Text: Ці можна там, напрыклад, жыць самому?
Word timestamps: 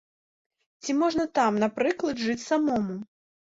Ці 0.83 0.95
можна 1.01 1.27
там, 1.41 1.61
напрыклад, 1.65 2.25
жыць 2.25 2.47
самому? 2.49 3.01